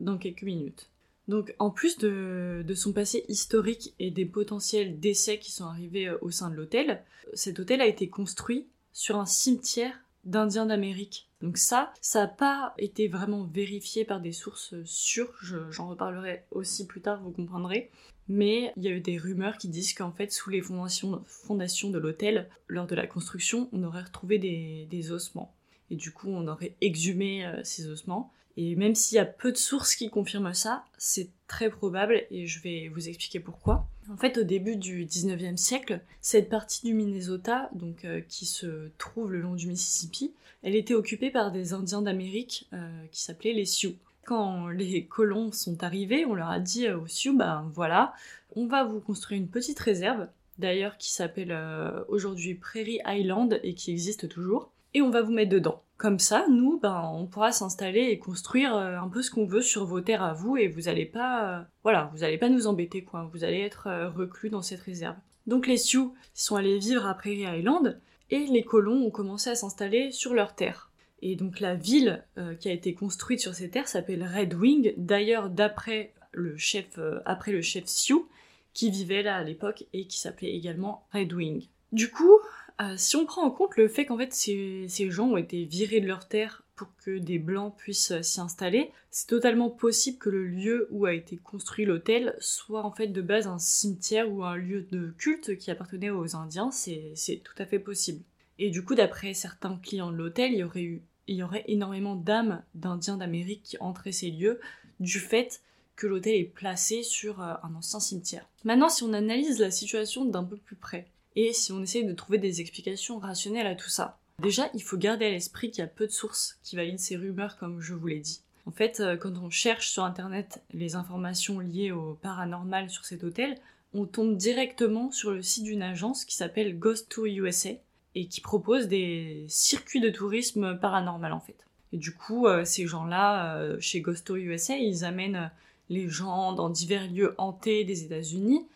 dans 0.00 0.16
quelques 0.16 0.42
minutes. 0.42 0.88
Donc 1.28 1.54
en 1.58 1.70
plus 1.70 1.98
de, 1.98 2.64
son 2.74 2.92
passé 2.92 3.24
historique 3.28 3.94
et 3.98 4.10
des 4.10 4.26
potentiels 4.26 4.98
décès 4.98 5.38
qui 5.38 5.52
sont 5.52 5.66
arrivés 5.66 6.08
euh, 6.08 6.18
au 6.20 6.30
sein 6.30 6.50
de 6.50 6.56
l'hôtel, 6.56 7.04
cet 7.34 7.60
hôtel 7.60 7.80
a 7.80 7.86
été 7.86 8.08
construit 8.08 8.66
sur 8.92 9.16
un 9.16 9.26
cimetière 9.26 9.94
d'Indiens 10.24 10.66
d'Amérique. 10.66 11.28
Donc 11.40 11.58
ça, 11.58 11.92
ça 12.00 12.20
n'a 12.20 12.28
pas 12.28 12.74
été 12.78 13.08
vraiment 13.08 13.44
vérifié 13.44 14.04
par 14.04 14.20
des 14.20 14.32
sources 14.32 14.74
sûres, 14.84 15.34
j'en 15.70 15.88
reparlerai 15.88 16.44
aussi 16.52 16.86
plus 16.86 17.00
tard, 17.00 17.20
vous 17.22 17.32
comprendrez. 17.32 17.90
Mais 18.28 18.72
il 18.76 18.84
y 18.84 18.88
a 18.88 18.92
eu 18.92 19.00
des 19.00 19.18
rumeurs 19.18 19.58
qui 19.58 19.68
disent 19.68 19.94
qu'en 19.94 20.12
fait, 20.12 20.32
sous 20.32 20.50
les 20.50 20.62
fondations, 20.62 21.90
de 21.90 21.98
l'hôtel, 21.98 22.48
lors 22.68 22.86
de 22.86 22.94
la 22.94 23.06
construction, 23.06 23.68
on 23.72 23.82
aurait 23.82 24.04
retrouvé 24.04 24.38
des, 24.38 25.12
ossements. 25.12 25.54
Et 25.90 25.96
du 25.96 26.12
coup, 26.12 26.28
on 26.28 26.46
aurait 26.46 26.76
exhumé 26.80 27.44
euh, 27.44 27.60
ces 27.64 27.88
ossements. 27.88 28.32
Et 28.56 28.76
même 28.76 28.94
s'il 28.94 29.16
y 29.16 29.20
a 29.20 29.24
peu 29.24 29.52
de 29.52 29.56
sources 29.56 29.94
qui 29.94 30.10
confirment 30.10 30.54
ça, 30.54 30.84
c'est 30.98 31.30
très 31.48 31.70
probable 31.70 32.22
et 32.30 32.46
je 32.46 32.60
vais 32.60 32.88
vous 32.88 33.08
expliquer 33.08 33.40
pourquoi. 33.40 33.86
En 34.10 34.16
fait, 34.16 34.38
au 34.38 34.42
début 34.42 34.76
du 34.76 35.06
19e 35.06 35.56
siècle, 35.56 36.00
cette 36.20 36.48
partie 36.48 36.84
du 36.84 36.92
Minnesota, 36.92 37.70
donc 37.72 38.04
euh, 38.04 38.20
qui 38.28 38.46
se 38.46 38.88
trouve 38.98 39.32
le 39.32 39.40
long 39.40 39.54
du 39.54 39.68
Mississippi, 39.68 40.32
elle 40.62 40.76
était 40.76 40.94
occupée 40.94 41.30
par 41.30 41.52
des 41.52 41.72
Indiens 41.72 42.02
d'Amérique 42.02 42.68
euh, 42.72 43.04
qui 43.10 43.22
s'appelaient 43.22 43.52
les 43.52 43.64
Sioux. 43.64 43.94
Quand 44.24 44.68
les 44.68 45.04
colons 45.04 45.50
sont 45.50 45.82
arrivés, 45.82 46.24
on 46.24 46.34
leur 46.34 46.50
a 46.50 46.60
dit 46.60 46.88
aux 46.88 47.06
Sioux, 47.06 47.36
ben 47.36 47.70
voilà, 47.74 48.14
on 48.54 48.66
va 48.66 48.84
vous 48.84 49.00
construire 49.00 49.40
une 49.40 49.48
petite 49.48 49.80
réserve, 49.80 50.28
d'ailleurs 50.58 50.96
qui 50.98 51.12
s'appelle 51.12 51.52
euh, 51.52 52.04
aujourd'hui 52.08 52.54
Prairie 52.54 53.00
Island 53.06 53.60
et 53.62 53.74
qui 53.74 53.90
existe 53.90 54.28
toujours, 54.28 54.70
et 54.94 55.02
on 55.02 55.10
va 55.10 55.22
vous 55.22 55.32
mettre 55.32 55.50
dedans. 55.50 55.82
Comme 56.02 56.18
ça, 56.18 56.46
nous, 56.50 56.80
ben, 56.80 57.12
on 57.14 57.26
pourra 57.26 57.52
s'installer 57.52 58.08
et 58.10 58.18
construire 58.18 58.74
euh, 58.74 58.98
un 58.98 59.06
peu 59.06 59.22
ce 59.22 59.30
qu'on 59.30 59.46
veut 59.46 59.62
sur 59.62 59.84
vos 59.84 60.00
terres 60.00 60.24
à 60.24 60.32
vous 60.32 60.56
et 60.56 60.66
vous 60.66 60.88
allez 60.88 61.06
pas, 61.06 61.60
euh, 61.60 61.62
voilà, 61.84 62.10
vous 62.12 62.24
allez 62.24 62.38
pas 62.38 62.48
nous 62.48 62.66
embêter 62.66 63.04
quoi. 63.04 63.30
Vous 63.32 63.44
allez 63.44 63.60
être 63.60 63.86
euh, 63.86 64.10
reclus 64.10 64.50
dans 64.50 64.62
cette 64.62 64.80
réserve. 64.80 65.14
Donc 65.46 65.68
les 65.68 65.76
Sioux 65.76 66.12
sont 66.34 66.56
allés 66.56 66.80
vivre 66.80 67.06
à 67.06 67.14
Prairie 67.14 67.46
Island 67.56 68.00
et 68.30 68.46
les 68.46 68.64
colons 68.64 69.00
ont 69.00 69.12
commencé 69.12 69.50
à 69.50 69.54
s'installer 69.54 70.10
sur 70.10 70.34
leurs 70.34 70.56
terres. 70.56 70.90
Et 71.20 71.36
donc 71.36 71.60
la 71.60 71.76
ville 71.76 72.24
qui 72.58 72.68
a 72.68 72.72
été 72.72 72.94
construite 72.94 73.38
sur 73.38 73.54
ces 73.54 73.70
terres 73.70 73.86
s'appelle 73.86 74.24
Red 74.26 74.54
Wing, 74.54 74.94
d'ailleurs 74.96 75.50
d'après 75.50 76.14
le 76.32 76.56
chef, 76.56 76.98
après 77.26 77.52
le 77.52 77.62
chef 77.62 77.86
Sioux 77.86 78.26
qui 78.74 78.90
vivait 78.90 79.22
là 79.22 79.36
à 79.36 79.44
l'époque 79.44 79.84
et 79.92 80.08
qui 80.08 80.18
s'appelait 80.18 80.52
également 80.52 81.06
Red 81.12 81.32
Wing. 81.32 81.68
Du 81.92 82.10
coup, 82.10 82.40
euh, 82.80 82.94
si 82.96 83.16
on 83.16 83.26
prend 83.26 83.42
en 83.42 83.50
compte 83.50 83.76
le 83.76 83.88
fait 83.88 84.06
qu'en 84.06 84.16
fait 84.16 84.32
ces, 84.32 85.10
gens 85.10 85.28
ont 85.28 85.36
été 85.36 85.64
virés 85.64 86.00
de 86.00 86.06
leur 86.06 86.26
terre 86.26 86.62
pour 86.74 86.88
que 87.04 87.18
des 87.18 87.38
blancs 87.38 87.74
puissent 87.76 88.12
euh, 88.12 88.22
s'y 88.22 88.40
installer, 88.40 88.90
c'est 89.10 89.28
totalement 89.28 89.70
possible 89.70 90.18
que 90.18 90.30
le 90.30 90.46
lieu 90.46 90.88
où 90.90 91.06
a 91.06 91.14
été 91.14 91.36
construit 91.36 91.84
l'hôtel 91.84 92.36
soit 92.40 92.84
en 92.84 92.92
fait 92.92 93.08
de 93.08 93.22
base 93.22 93.46
un 93.46 93.58
cimetière 93.58 94.30
ou 94.32 94.44
un 94.44 94.56
lieu 94.56 94.86
de 94.90 95.14
culte 95.18 95.56
qui 95.58 95.70
appartenait 95.70 96.10
aux 96.10 96.34
Indiens, 96.36 96.70
c'est 96.70 97.42
tout 97.44 97.54
à 97.58 97.66
fait 97.66 97.78
possible. 97.78 98.22
Et 98.58 98.70
du 98.70 98.84
coup, 98.84 98.94
d'après 98.94 99.34
certains 99.34 99.76
clients 99.76 100.12
de 100.12 100.16
l'hôtel, 100.16 100.52
il 100.52 100.58
y 100.58 100.64
aurait 100.64 100.82
eu 100.82 101.02
il 101.28 101.36
y 101.36 101.42
aurait 101.42 101.64
énormément 101.68 102.16
d'âmes 102.16 102.62
d'Indiens 102.74 103.16
d'Amérique 103.16 103.62
qui 103.62 103.78
entraient 103.78 104.12
ces 104.12 104.30
lieux 104.30 104.60
du 105.00 105.18
fait 105.18 105.60
que 105.96 106.06
l'hôtel 106.06 106.34
est 106.34 106.44
placé 106.44 107.02
sur 107.02 107.42
euh, 107.42 107.54
un 107.62 107.74
ancien 107.74 108.00
cimetière. 108.00 108.48
Maintenant, 108.64 108.88
si 108.88 109.02
on 109.02 109.12
analyse 109.12 109.58
la 109.60 109.70
situation 109.70 110.24
d'un 110.24 110.44
peu 110.44 110.56
plus 110.56 110.76
près, 110.76 111.06
et 111.36 111.52
si 111.52 111.72
on 111.72 111.82
essaye 111.82 112.04
de 112.04 112.12
trouver 112.12 112.38
des 112.38 112.60
explications 112.60 113.18
rationnelles 113.18 113.66
à 113.66 113.74
tout 113.74 113.88
ça. 113.88 114.18
Déjà, 114.40 114.68
il 114.74 114.82
faut 114.82 114.96
garder 114.96 115.26
à 115.26 115.30
l'esprit 115.30 115.70
qu'il 115.70 115.80
y 115.80 115.84
a 115.84 115.88
peu 115.88 116.06
de 116.06 116.12
sources 116.12 116.58
qui 116.62 116.76
valident 116.76 116.98
ces 116.98 117.16
rumeurs 117.16 117.58
comme 117.58 117.80
je 117.80 117.94
vous 117.94 118.06
l'ai 118.06 118.20
dit. 118.20 118.42
En 118.66 118.70
fait, 118.70 119.00
euh, 119.00 119.16
quand 119.16 119.36
on 119.42 119.50
cherche 119.50 119.90
sur 119.90 120.04
internet 120.04 120.62
les 120.72 120.94
informations 120.94 121.58
liées 121.58 121.92
au 121.92 122.14
paranormal 122.22 122.90
sur 122.90 123.04
cet 123.04 123.24
hôtel, 123.24 123.58
on 123.94 124.06
tombe 124.06 124.36
directement 124.36 125.10
sur 125.10 125.32
le 125.32 125.42
site 125.42 125.64
d'une 125.64 125.82
agence 125.82 126.24
qui 126.24 126.36
s'appelle 126.36 126.78
Ghost 126.78 127.08
Tour 127.08 127.26
USA 127.26 127.70
et 128.14 128.26
qui 128.26 128.40
propose 128.40 128.88
des 128.88 129.44
circuits 129.48 130.00
de 130.00 130.10
tourisme 130.10 130.78
paranormal 130.78 131.32
en 131.32 131.40
fait. 131.40 131.56
Et 131.92 131.98
du 131.98 132.14
coup, 132.14 132.46
euh, 132.46 132.64
ces 132.64 132.86
gens-là, 132.86 133.56
euh, 133.56 133.76
chez 133.80 134.00
Ghost 134.00 134.26
Tour 134.26 134.36
USA, 134.36 134.76
ils 134.76 135.04
amènent 135.04 135.50
les 135.90 136.08
gens 136.08 136.52
dans 136.52 136.70
divers 136.70 137.10
lieux 137.10 137.34
hantés 137.38 137.84
des 137.84 138.04
États-Unis. 138.04 138.66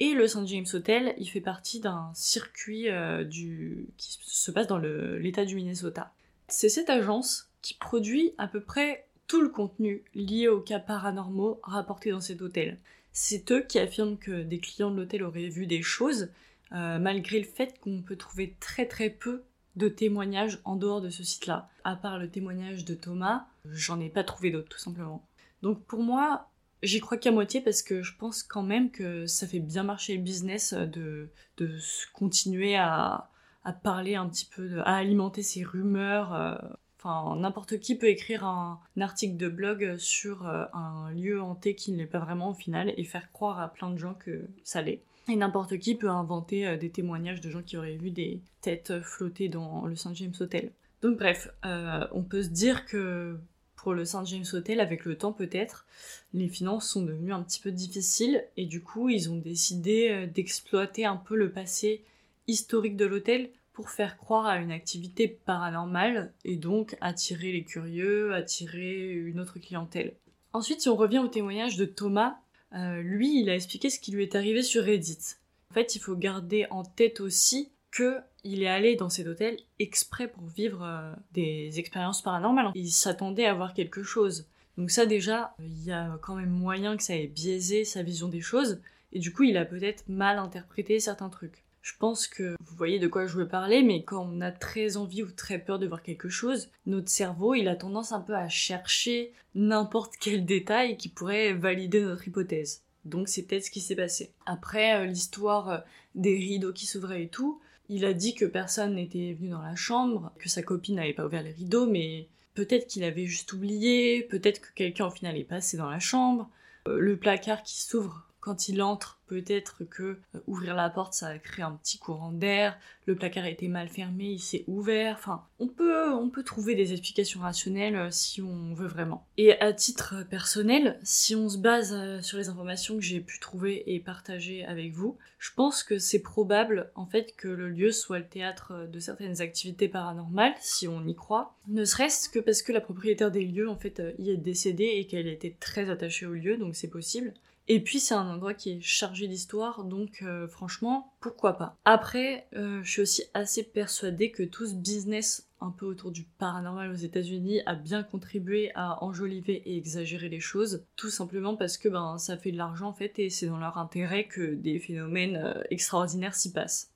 Et 0.00 0.14
le 0.14 0.28
St. 0.28 0.46
James 0.46 0.66
Hotel, 0.72 1.14
il 1.18 1.28
fait 1.28 1.40
partie 1.40 1.80
d'un 1.80 2.10
circuit 2.14 2.88
euh, 2.88 3.24
qui 3.28 4.18
se 4.22 4.50
passe 4.50 4.68
dans 4.68 4.78
l'État 4.78 5.44
du 5.44 5.56
Minnesota. 5.56 6.12
C'est 6.46 6.68
cette 6.68 6.88
agence 6.88 7.50
qui 7.62 7.74
produit 7.74 8.32
à 8.38 8.46
peu 8.46 8.60
près 8.60 9.06
tout 9.26 9.42
le 9.42 9.48
contenu 9.48 10.02
lié 10.14 10.48
aux 10.48 10.60
cas 10.60 10.78
paranormaux 10.78 11.60
rapportés 11.62 12.10
dans 12.10 12.20
cet 12.20 12.42
hôtel. 12.42 12.78
C'est 13.12 13.50
eux 13.50 13.62
qui 13.62 13.78
affirment 13.78 14.16
que 14.16 14.42
des 14.42 14.60
clients 14.60 14.90
de 14.90 14.96
l'hôtel 14.96 15.24
auraient 15.24 15.48
vu 15.48 15.66
des 15.66 15.82
choses, 15.82 16.28
euh, 16.72 16.98
malgré 16.98 17.40
le 17.40 17.46
fait 17.46 17.78
qu'on 17.80 18.00
peut 18.00 18.16
trouver 18.16 18.54
très 18.60 18.86
très 18.86 19.10
peu 19.10 19.42
de 19.76 19.88
témoignages 19.88 20.60
en 20.64 20.76
dehors 20.76 21.00
de 21.00 21.10
ce 21.10 21.24
site-là. 21.24 21.68
À 21.84 21.96
part 21.96 22.18
le 22.18 22.30
témoignage 22.30 22.84
de 22.84 22.94
Thomas, 22.94 23.46
j'en 23.64 24.00
ai 24.00 24.08
pas 24.08 24.24
trouvé 24.24 24.50
d'autres 24.50 24.68
tout 24.68 24.78
simplement. 24.78 25.24
Donc 25.62 25.82
pour 25.84 26.02
moi, 26.02 26.48
j'y 26.82 27.00
crois 27.00 27.18
qu'à 27.18 27.30
moitié 27.30 27.60
parce 27.60 27.82
que 27.82 28.02
je 28.02 28.16
pense 28.16 28.42
quand 28.42 28.62
même 28.62 28.90
que 28.90 29.26
ça 29.26 29.46
fait 29.46 29.60
bien 29.60 29.82
marcher 29.82 30.16
le 30.16 30.22
business 30.22 30.72
de, 30.72 31.28
de 31.56 31.78
continuer 32.12 32.76
à, 32.76 33.30
à 33.64 33.72
parler 33.72 34.14
un 34.14 34.28
petit 34.28 34.48
peu, 34.54 34.80
à 34.80 34.96
alimenter 34.96 35.42
ces 35.42 35.62
rumeurs. 35.62 36.34
Euh, 36.34 36.54
Enfin, 37.00 37.36
n'importe 37.36 37.78
qui 37.78 37.96
peut 37.96 38.08
écrire 38.08 38.44
un, 38.44 38.80
article 39.00 39.36
de 39.36 39.48
blog 39.48 39.96
sur 39.98 40.48
euh, 40.48 40.64
un 40.72 41.12
lieu 41.12 41.40
hanté 41.40 41.76
qui 41.76 41.92
ne 41.92 41.98
l'est 41.98 42.06
pas 42.06 42.18
vraiment 42.18 42.50
au 42.50 42.54
final 42.54 42.92
et 42.96 43.04
faire 43.04 43.30
croire 43.30 43.60
à 43.60 43.68
plein 43.68 43.90
de 43.90 43.98
gens 43.98 44.14
que 44.14 44.48
ça 44.64 44.82
l'est. 44.82 45.00
Et 45.28 45.36
n'importe 45.36 45.78
qui 45.78 45.94
peut 45.94 46.08
inventer 46.08 46.66
euh, 46.66 46.76
des 46.76 46.90
témoignages 46.90 47.40
de 47.40 47.50
gens 47.50 47.62
qui 47.62 47.76
auraient 47.76 47.96
vu 47.96 48.10
des 48.10 48.40
têtes 48.62 49.00
flotter 49.02 49.48
dans 49.48 49.86
le 49.86 49.94
St. 49.94 50.14
James 50.14 50.34
Hotel. 50.40 50.72
Donc 51.00 51.18
bref, 51.18 51.48
euh, 51.64 52.04
on 52.10 52.22
peut 52.22 52.42
se 52.42 52.48
dire 52.48 52.84
que 52.84 53.38
pour 53.78 53.94
le 53.94 54.04
St. 54.04 54.26
James 54.26 54.44
Hotel, 54.52 54.80
avec 54.80 55.04
le 55.04 55.16
temps 55.16 55.32
peut-être, 55.32 55.86
les 56.34 56.48
finances 56.48 56.90
sont 56.90 57.02
devenues 57.02 57.32
un 57.32 57.42
petit 57.42 57.60
peu 57.60 57.70
difficiles 57.70 58.44
et 58.56 58.66
du 58.66 58.82
coup 58.82 59.08
ils 59.08 59.30
ont 59.30 59.36
décidé 59.36 60.26
d'exploiter 60.26 61.06
un 61.06 61.16
peu 61.16 61.36
le 61.36 61.50
passé 61.50 62.02
historique 62.48 62.96
de 62.96 63.06
l'hôtel 63.06 63.50
pour 63.72 63.90
faire 63.90 64.16
croire 64.16 64.46
à 64.46 64.58
une 64.58 64.72
activité 64.72 65.28
paranormale 65.28 66.32
et 66.44 66.56
donc 66.56 66.96
attirer 67.00 67.52
les 67.52 67.62
curieux, 67.62 68.34
attirer 68.34 69.12
une 69.12 69.38
autre 69.38 69.60
clientèle. 69.60 70.14
Ensuite, 70.52 70.80
si 70.80 70.88
on 70.88 70.96
revient 70.96 71.20
au 71.20 71.28
témoignage 71.28 71.76
de 71.76 71.84
Thomas, 71.84 72.38
euh, 72.74 73.00
lui, 73.02 73.40
il 73.40 73.48
a 73.48 73.54
expliqué 73.54 73.88
ce 73.88 74.00
qui 74.00 74.10
lui 74.10 74.24
est 74.24 74.34
arrivé 74.34 74.62
sur 74.62 74.82
Reddit. 74.82 75.36
En 75.70 75.74
fait, 75.74 75.94
il 75.94 76.00
faut 76.00 76.16
garder 76.16 76.66
en 76.70 76.82
tête 76.82 77.20
aussi 77.20 77.70
que 77.92 78.18
il 78.48 78.62
est 78.62 78.68
allé 78.68 78.96
dans 78.96 79.10
cet 79.10 79.26
hôtel 79.26 79.56
exprès 79.78 80.28
pour 80.28 80.46
vivre 80.46 80.82
euh, 80.82 81.12
des 81.32 81.78
expériences 81.78 82.22
paranormales. 82.22 82.70
Il 82.74 82.90
s'attendait 82.90 83.46
à 83.46 83.54
voir 83.54 83.74
quelque 83.74 84.02
chose. 84.02 84.46
Donc 84.76 84.90
ça 84.90 85.06
déjà, 85.06 85.54
il 85.60 85.84
y 85.84 85.92
a 85.92 86.18
quand 86.22 86.36
même 86.36 86.50
moyen 86.50 86.96
que 86.96 87.02
ça 87.02 87.16
ait 87.16 87.26
biaisé 87.26 87.84
sa 87.84 88.02
vision 88.02 88.28
des 88.28 88.40
choses, 88.40 88.80
et 89.12 89.18
du 89.18 89.32
coup 89.32 89.42
il 89.42 89.56
a 89.56 89.64
peut-être 89.64 90.04
mal 90.08 90.38
interprété 90.38 91.00
certains 91.00 91.28
trucs. 91.28 91.64
Je 91.82 91.94
pense 91.98 92.26
que 92.26 92.54
vous 92.60 92.76
voyez 92.76 92.98
de 92.98 93.08
quoi 93.08 93.26
je 93.26 93.36
veux 93.36 93.48
parler, 93.48 93.82
mais 93.82 94.02
quand 94.04 94.28
on 94.30 94.40
a 94.40 94.52
très 94.52 94.96
envie 94.96 95.22
ou 95.22 95.30
très 95.30 95.58
peur 95.58 95.78
de 95.78 95.86
voir 95.86 96.02
quelque 96.02 96.28
chose, 96.28 96.68
notre 96.86 97.08
cerveau, 97.08 97.54
il 97.54 97.66
a 97.68 97.76
tendance 97.76 98.12
un 98.12 98.20
peu 98.20 98.34
à 98.34 98.48
chercher 98.48 99.32
n'importe 99.54 100.14
quel 100.20 100.44
détail 100.44 100.96
qui 100.96 101.08
pourrait 101.08 101.54
valider 101.54 102.02
notre 102.02 102.28
hypothèse. 102.28 102.82
Donc 103.04 103.28
c'est 103.28 103.42
peut-être 103.42 103.64
ce 103.64 103.70
qui 103.70 103.80
s'est 103.80 103.96
passé. 103.96 104.32
Après 104.46 104.96
euh, 104.96 105.06
l'histoire 105.06 105.70
euh, 105.70 105.78
des 106.14 106.36
rideaux 106.36 106.72
qui 106.72 106.86
s'ouvraient 106.86 107.24
et 107.24 107.28
tout, 107.28 107.60
il 107.88 108.04
a 108.04 108.12
dit 108.12 108.34
que 108.34 108.44
personne 108.44 108.94
n'était 108.94 109.34
venu 109.38 109.50
dans 109.50 109.62
la 109.62 109.76
chambre, 109.76 110.32
que 110.38 110.48
sa 110.48 110.62
copine 110.62 110.96
n'avait 110.96 111.14
pas 111.14 111.26
ouvert 111.26 111.42
les 111.42 111.52
rideaux, 111.52 111.86
mais 111.86 112.28
peut-être 112.54 112.86
qu'il 112.86 113.04
avait 113.04 113.26
juste 113.26 113.52
oublié, 113.52 114.22
peut-être 114.22 114.60
que 114.60 114.72
quelqu'un 114.74 115.06
au 115.06 115.10
final 115.10 115.36
est 115.36 115.44
passé 115.44 115.76
dans 115.76 115.90
la 115.90 116.00
chambre. 116.00 116.50
Euh, 116.86 116.98
le 116.98 117.16
placard 117.16 117.62
qui 117.62 117.80
s'ouvre 117.80 118.27
quand 118.48 118.70
il 118.70 118.80
entre, 118.80 119.20
peut-être 119.26 119.84
que 119.84 120.20
euh, 120.34 120.40
ouvrir 120.46 120.74
la 120.74 120.88
porte, 120.88 121.12
ça 121.12 121.26
a 121.26 121.38
créé 121.38 121.62
un 121.62 121.72
petit 121.72 121.98
courant 121.98 122.32
d'air, 122.32 122.78
le 123.04 123.14
placard 123.14 123.44
a 123.44 123.50
été 123.50 123.68
mal 123.68 123.90
fermé, 123.90 124.24
il 124.24 124.38
s'est 124.38 124.64
ouvert, 124.66 125.16
enfin, 125.18 125.44
on 125.58 125.68
peut, 125.68 126.10
on 126.14 126.30
peut 126.30 126.42
trouver 126.42 126.74
des 126.74 126.92
explications 126.92 127.40
rationnelles 127.40 127.94
euh, 127.94 128.08
si 128.10 128.40
on 128.40 128.72
veut 128.72 128.86
vraiment. 128.86 129.26
Et 129.36 129.52
à 129.60 129.74
titre 129.74 130.24
personnel, 130.30 130.98
si 131.02 131.36
on 131.36 131.50
se 131.50 131.58
base 131.58 131.92
euh, 131.92 132.22
sur 132.22 132.38
les 132.38 132.48
informations 132.48 132.94
que 132.94 133.02
j'ai 133.02 133.20
pu 133.20 133.38
trouver 133.38 133.94
et 133.94 134.00
partager 134.00 134.64
avec 134.64 134.94
vous, 134.94 135.18
je 135.38 135.50
pense 135.54 135.82
que 135.82 135.98
c'est 135.98 136.22
probable, 136.22 136.90
en 136.94 137.04
fait, 137.04 137.36
que 137.36 137.48
le 137.48 137.68
lieu 137.68 137.92
soit 137.92 138.20
le 138.20 138.26
théâtre 138.26 138.88
de 138.90 138.98
certaines 138.98 139.42
activités 139.42 139.88
paranormales, 139.88 140.54
si 140.58 140.88
on 140.88 141.06
y 141.06 141.14
croit, 141.14 141.54
ne 141.66 141.84
serait-ce 141.84 142.30
que 142.30 142.38
parce 142.38 142.62
que 142.62 142.72
la 142.72 142.80
propriétaire 142.80 143.30
des 143.30 143.44
lieux, 143.44 143.68
en 143.68 143.76
fait, 143.76 144.02
y 144.18 144.30
est 144.30 144.38
décédée 144.38 144.94
et 144.96 145.06
qu'elle 145.06 145.28
était 145.28 145.54
très 145.60 145.90
attachée 145.90 146.24
au 146.24 146.32
lieu, 146.32 146.56
donc 146.56 146.74
c'est 146.74 146.88
possible. 146.88 147.34
Et 147.70 147.80
puis 147.80 148.00
c'est 148.00 148.14
un 148.14 148.26
endroit 148.26 148.54
qui 148.54 148.70
est 148.70 148.80
chargé 148.80 149.28
d'histoire, 149.28 149.84
donc 149.84 150.22
euh, 150.22 150.48
franchement, 150.48 151.12
pourquoi 151.20 151.52
pas. 151.58 151.76
Après, 151.84 152.46
euh, 152.56 152.80
je 152.82 152.90
suis 152.90 153.02
aussi 153.02 153.24
assez 153.34 153.62
persuadée 153.62 154.30
que 154.30 154.42
tout 154.42 154.66
ce 154.66 154.74
business 154.74 155.46
un 155.60 155.70
peu 155.70 155.84
autour 155.84 156.10
du 156.10 156.22
paranormal 156.22 156.90
aux 156.90 156.94
États-Unis 156.94 157.60
a 157.66 157.74
bien 157.74 158.02
contribué 158.02 158.70
à 158.74 159.04
enjoliver 159.04 159.62
et 159.66 159.76
exagérer 159.76 160.30
les 160.30 160.40
choses, 160.40 160.82
tout 160.96 161.10
simplement 161.10 161.56
parce 161.56 161.76
que 161.76 161.90
ben 161.90 162.16
ça 162.16 162.38
fait 162.38 162.52
de 162.52 162.56
l'argent 162.56 162.88
en 162.88 162.92
fait 162.94 163.18
et 163.18 163.28
c'est 163.28 163.48
dans 163.48 163.58
leur 163.58 163.76
intérêt 163.76 164.24
que 164.24 164.54
des 164.54 164.78
phénomènes 164.78 165.36
euh, 165.36 165.62
extraordinaires 165.70 166.34
s'y 166.34 166.52
passent. 166.52 166.90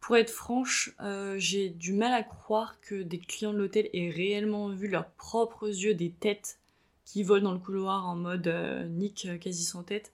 Pour 0.00 0.16
être 0.16 0.30
franche, 0.30 0.96
j'ai 1.36 1.68
du 1.68 1.92
mal 1.92 2.12
à 2.12 2.24
croire 2.24 2.80
que 2.80 3.04
des 3.04 3.20
clients 3.20 3.52
de 3.52 3.58
l'hôtel 3.58 3.88
aient 3.92 4.10
réellement 4.10 4.68
vu 4.68 4.88
leurs 4.88 5.08
propres 5.12 5.68
yeux 5.68 5.94
des 5.94 6.10
têtes 6.10 6.58
qui 7.04 7.22
volent 7.22 7.44
dans 7.44 7.52
le 7.52 7.58
couloir 7.58 8.06
en 8.06 8.16
mode 8.16 8.46
euh, 8.46 8.86
Nick 8.86 9.26
euh, 9.26 9.38
quasi 9.38 9.64
sans 9.64 9.82
tête. 9.82 10.12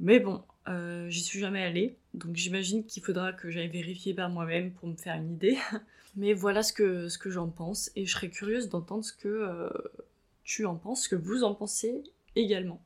Mais 0.00 0.20
bon, 0.20 0.42
euh, 0.68 1.08
j'y 1.08 1.22
suis 1.22 1.38
jamais 1.38 1.62
allée, 1.62 1.96
donc 2.14 2.34
j'imagine 2.34 2.84
qu'il 2.84 3.02
faudra 3.02 3.32
que 3.32 3.50
j'aille 3.50 3.68
vérifier 3.68 4.14
par 4.14 4.28
moi-même 4.28 4.72
pour 4.72 4.88
me 4.88 4.96
faire 4.96 5.14
une 5.14 5.32
idée. 5.34 5.58
Mais 6.16 6.32
voilà 6.32 6.62
ce 6.62 6.72
que, 6.72 7.08
ce 7.08 7.18
que 7.18 7.30
j'en 7.30 7.48
pense, 7.48 7.90
et 7.96 8.06
je 8.06 8.12
serais 8.12 8.30
curieuse 8.30 8.68
d'entendre 8.68 9.04
ce 9.04 9.12
que 9.12 9.68
tu 10.44 10.64
en 10.64 10.76
penses, 10.76 11.04
ce 11.04 11.08
que 11.08 11.16
vous 11.16 11.42
en 11.42 11.54
pensez 11.54 12.04
également. 12.36 12.80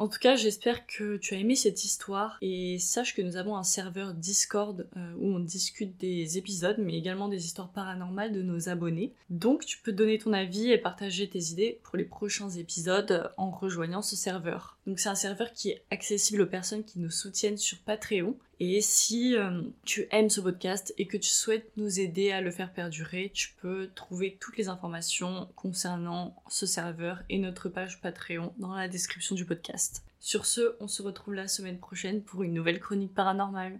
En 0.00 0.08
tout 0.08 0.18
cas, 0.18 0.34
j'espère 0.34 0.86
que 0.86 1.18
tu 1.18 1.34
as 1.34 1.36
aimé 1.36 1.54
cette 1.54 1.84
histoire 1.84 2.38
et 2.40 2.78
sache 2.78 3.14
que 3.14 3.20
nous 3.20 3.36
avons 3.36 3.58
un 3.58 3.62
serveur 3.62 4.14
Discord 4.14 4.88
euh, 4.96 5.12
où 5.18 5.26
on 5.26 5.40
discute 5.40 5.98
des 5.98 6.38
épisodes 6.38 6.78
mais 6.78 6.94
également 6.94 7.28
des 7.28 7.44
histoires 7.44 7.68
paranormales 7.68 8.32
de 8.32 8.40
nos 8.40 8.70
abonnés. 8.70 9.12
Donc 9.28 9.66
tu 9.66 9.76
peux 9.76 9.92
donner 9.92 10.16
ton 10.16 10.32
avis 10.32 10.70
et 10.70 10.78
partager 10.78 11.28
tes 11.28 11.50
idées 11.50 11.80
pour 11.82 11.98
les 11.98 12.06
prochains 12.06 12.48
épisodes 12.48 13.30
en 13.36 13.50
rejoignant 13.50 14.00
ce 14.00 14.16
serveur. 14.16 14.78
Donc 14.86 15.00
c'est 15.00 15.10
un 15.10 15.14
serveur 15.14 15.52
qui 15.52 15.68
est 15.68 15.82
accessible 15.90 16.40
aux 16.40 16.46
personnes 16.46 16.84
qui 16.84 16.98
nous 16.98 17.10
soutiennent 17.10 17.58
sur 17.58 17.76
Patreon 17.76 18.34
et 18.62 18.82
si 18.82 19.36
euh, 19.36 19.62
tu 19.86 20.06
aimes 20.10 20.28
ce 20.28 20.42
podcast 20.42 20.92
et 20.98 21.06
que 21.06 21.16
tu 21.16 21.30
souhaites 21.30 21.70
nous 21.78 21.98
aider 21.98 22.30
à 22.30 22.42
le 22.42 22.50
faire 22.50 22.70
perdurer, 22.70 23.30
tu 23.32 23.54
peux 23.62 23.88
trouver 23.94 24.36
toutes 24.38 24.58
les 24.58 24.68
informations 24.68 25.48
concernant 25.56 26.36
ce 26.46 26.66
serveur 26.66 27.22
et 27.30 27.38
notre 27.38 27.70
page 27.70 28.02
Patreon 28.02 28.52
dans 28.58 28.74
la 28.74 28.86
description 28.86 29.34
du 29.34 29.46
podcast. 29.46 30.04
Sur 30.18 30.44
ce, 30.44 30.76
on 30.80 30.88
se 30.88 31.00
retrouve 31.00 31.32
la 31.32 31.48
semaine 31.48 31.78
prochaine 31.78 32.22
pour 32.22 32.42
une 32.42 32.52
nouvelle 32.52 32.80
chronique 32.80 33.14
paranormale. 33.14 33.68